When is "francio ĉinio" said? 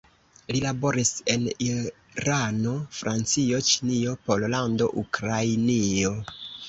3.01-4.17